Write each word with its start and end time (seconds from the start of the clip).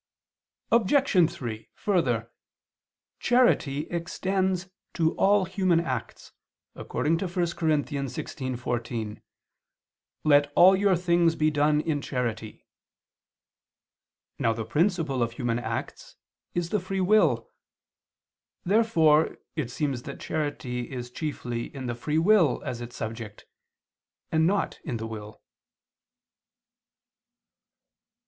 Obj. 0.71 1.31
3: 1.31 1.69
Further, 1.75 2.31
charity 3.19 3.81
extends 3.91 4.67
to 4.95 5.15
all 5.15 5.45
human 5.45 5.79
acts, 5.79 6.31
according 6.73 7.19
to 7.19 7.25
1 7.27 7.33
Cor. 7.55 7.69
16:14: 7.69 9.21
"Let 10.23 10.51
all 10.55 10.75
your 10.75 10.95
things 10.95 11.35
be 11.35 11.51
done 11.51 11.81
in 11.81 12.01
charity." 12.01 12.65
Now 14.39 14.53
the 14.53 14.65
principle 14.65 15.21
of 15.21 15.33
human 15.33 15.59
acts 15.59 16.15
is 16.55 16.71
the 16.71 16.79
free 16.79 16.99
will. 16.99 17.51
Therefore 18.65 19.37
it 19.55 19.69
seems 19.69 20.01
that 20.01 20.19
charity 20.19 20.91
is 20.91 21.11
chiefly 21.11 21.65
in 21.75 21.85
the 21.85 21.93
free 21.93 22.17
will 22.17 22.63
as 22.65 22.81
its 22.81 22.95
subject 22.95 23.45
and 24.31 24.47
not 24.47 24.79
in 24.83 24.97
the 24.97 25.05
will. 25.05 25.43